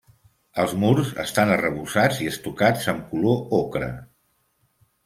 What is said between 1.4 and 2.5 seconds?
arrebossats i